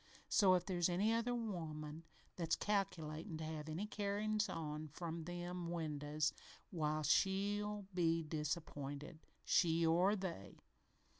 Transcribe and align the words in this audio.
So, 0.29 0.55
if 0.55 0.65
there's 0.65 0.89
any 0.89 1.13
other 1.13 1.35
woman 1.35 2.05
that's 2.35 2.55
calculatin' 2.55 3.37
to 3.37 3.43
have 3.43 3.69
any 3.69 3.85
carryin's 3.85 4.49
on 4.49 4.87
from 4.87 5.25
them 5.25 5.69
windows 5.69 6.33
why, 6.71 7.03
she'll 7.03 7.85
be 7.93 8.23
disappointed 8.23 9.19
she 9.45 9.85
or 9.85 10.15
they. 10.15 10.57